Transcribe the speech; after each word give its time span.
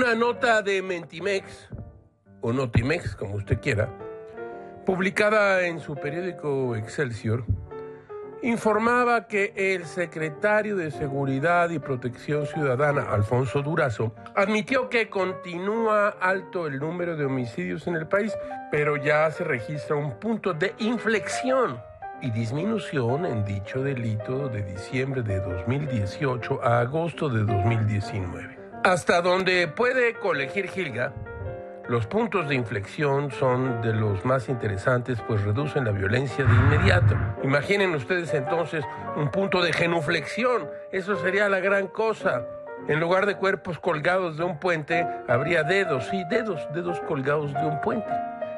Una 0.00 0.14
nota 0.14 0.62
de 0.62 0.80
Mentimex, 0.80 1.68
o 2.40 2.54
Notimex, 2.54 3.14
como 3.14 3.34
usted 3.34 3.60
quiera, 3.60 3.90
publicada 4.86 5.66
en 5.66 5.78
su 5.78 5.94
periódico 5.94 6.74
Excelsior, 6.74 7.44
informaba 8.42 9.26
que 9.26 9.52
el 9.54 9.84
secretario 9.84 10.74
de 10.74 10.90
Seguridad 10.90 11.68
y 11.68 11.78
Protección 11.80 12.46
Ciudadana, 12.46 13.12
Alfonso 13.12 13.60
Durazo, 13.60 14.14
admitió 14.34 14.88
que 14.88 15.10
continúa 15.10 16.08
alto 16.08 16.66
el 16.66 16.78
número 16.78 17.14
de 17.14 17.26
homicidios 17.26 17.86
en 17.86 17.96
el 17.96 18.06
país, 18.08 18.32
pero 18.70 18.96
ya 18.96 19.30
se 19.30 19.44
registra 19.44 19.96
un 19.96 20.18
punto 20.18 20.54
de 20.54 20.72
inflexión 20.78 21.78
y 22.22 22.30
disminución 22.30 23.26
en 23.26 23.44
dicho 23.44 23.82
delito 23.82 24.48
de 24.48 24.62
diciembre 24.62 25.22
de 25.22 25.40
2018 25.40 26.64
a 26.64 26.80
agosto 26.80 27.28
de 27.28 27.44
2019. 27.44 28.59
Hasta 28.82 29.20
donde 29.20 29.68
puede 29.68 30.14
colegir 30.14 30.70
Gilga, 30.70 31.12
los 31.86 32.06
puntos 32.06 32.48
de 32.48 32.54
inflexión 32.54 33.30
son 33.30 33.82
de 33.82 33.92
los 33.92 34.24
más 34.24 34.48
interesantes, 34.48 35.18
pues 35.28 35.42
reducen 35.42 35.84
la 35.84 35.90
violencia 35.90 36.46
de 36.46 36.54
inmediato. 36.54 37.14
Imaginen 37.42 37.94
ustedes 37.94 38.32
entonces 38.32 38.82
un 39.16 39.30
punto 39.30 39.60
de 39.60 39.74
genuflexión. 39.74 40.70
Eso 40.92 41.16
sería 41.16 41.50
la 41.50 41.60
gran 41.60 41.88
cosa. 41.88 42.46
En 42.88 43.00
lugar 43.00 43.26
de 43.26 43.36
cuerpos 43.36 43.78
colgados 43.78 44.38
de 44.38 44.44
un 44.44 44.58
puente, 44.58 45.06
habría 45.28 45.62
dedos, 45.62 46.06
sí, 46.10 46.24
dedos, 46.30 46.66
dedos 46.72 46.98
colgados 47.00 47.52
de 47.52 47.66
un 47.66 47.82
puente. 47.82 48.08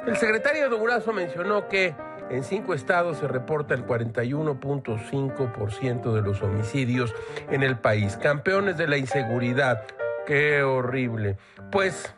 El 0.06 0.16
secretario 0.16 0.70
de 0.70 0.76
Durazo 0.76 1.12
mencionó 1.12 1.66
que 1.66 1.96
en 2.30 2.44
cinco 2.44 2.74
estados 2.74 3.18
se 3.18 3.26
reporta 3.26 3.74
el 3.74 3.84
41.5% 3.84 6.12
de 6.12 6.22
los 6.22 6.42
homicidios 6.42 7.12
en 7.50 7.64
el 7.64 7.76
país. 7.76 8.16
Campeones 8.16 8.76
de 8.76 8.86
la 8.86 8.98
inseguridad. 8.98 9.82
Qué 10.26 10.62
horrible. 10.62 11.36
Pues 11.70 12.14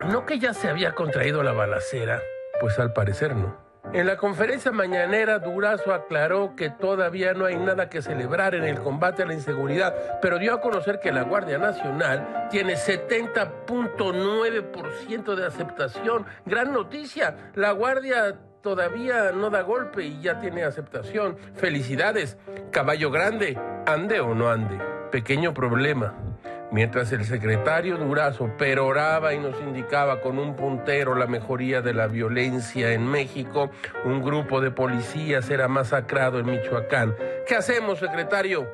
no 0.00 0.26
que 0.26 0.38
ya 0.38 0.54
se 0.54 0.68
había 0.68 0.94
contraído 0.94 1.42
la 1.42 1.52
balacera, 1.52 2.20
pues 2.60 2.78
al 2.78 2.92
parecer 2.92 3.34
no. 3.36 3.64
En 3.92 4.06
la 4.06 4.16
conferencia 4.16 4.72
mañanera, 4.72 5.38
Durazo 5.38 5.92
aclaró 5.92 6.56
que 6.56 6.70
todavía 6.70 7.34
no 7.34 7.44
hay 7.44 7.56
nada 7.56 7.90
que 7.90 8.02
celebrar 8.02 8.54
en 8.54 8.64
el 8.64 8.80
combate 8.80 9.22
a 9.22 9.26
la 9.26 9.34
inseguridad, 9.34 10.18
pero 10.20 10.38
dio 10.38 10.54
a 10.54 10.60
conocer 10.60 10.98
que 11.00 11.12
la 11.12 11.22
Guardia 11.22 11.58
Nacional 11.58 12.48
tiene 12.50 12.74
70.9% 12.74 15.34
de 15.36 15.46
aceptación. 15.46 16.26
Gran 16.46 16.72
noticia, 16.72 17.52
la 17.54 17.72
Guardia 17.72 18.36
todavía 18.62 19.32
no 19.32 19.50
da 19.50 19.60
golpe 19.60 20.02
y 20.02 20.22
ya 20.22 20.40
tiene 20.40 20.64
aceptación. 20.64 21.36
Felicidades, 21.54 22.38
caballo 22.72 23.10
grande, 23.10 23.60
ande 23.86 24.18
o 24.18 24.34
no 24.34 24.50
ande. 24.50 24.78
Pequeño 25.12 25.54
problema. 25.54 26.33
Mientras 26.74 27.12
el 27.12 27.24
secretario 27.24 27.96
Durazo 27.96 28.50
peroraba 28.58 29.32
y 29.32 29.38
nos 29.38 29.60
indicaba 29.60 30.20
con 30.20 30.40
un 30.40 30.56
puntero 30.56 31.14
la 31.14 31.28
mejoría 31.28 31.82
de 31.82 31.94
la 31.94 32.08
violencia 32.08 32.90
en 32.90 33.06
México, 33.06 33.70
un 34.04 34.20
grupo 34.20 34.60
de 34.60 34.72
policías 34.72 35.48
era 35.50 35.68
masacrado 35.68 36.40
en 36.40 36.46
Michoacán. 36.46 37.14
¿Qué 37.46 37.54
hacemos, 37.54 38.00
secretario? 38.00 38.68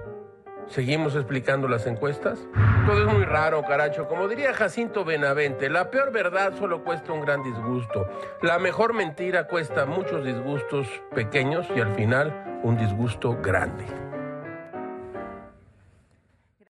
¿Seguimos 0.66 1.14
explicando 1.14 1.68
las 1.68 1.86
encuestas? 1.86 2.38
Todo 2.86 3.06
es 3.06 3.12
muy 3.12 3.26
raro, 3.26 3.62
caracho. 3.64 4.08
Como 4.08 4.28
diría 4.28 4.54
Jacinto 4.54 5.04
Benavente, 5.04 5.68
la 5.68 5.90
peor 5.90 6.10
verdad 6.10 6.54
solo 6.58 6.82
cuesta 6.82 7.12
un 7.12 7.20
gran 7.20 7.42
disgusto. 7.42 8.08
La 8.40 8.58
mejor 8.58 8.94
mentira 8.94 9.46
cuesta 9.46 9.84
muchos 9.84 10.24
disgustos 10.24 10.86
pequeños 11.14 11.66
y 11.76 11.80
al 11.80 11.94
final 11.94 12.60
un 12.62 12.78
disgusto 12.78 13.36
grande. 13.42 13.84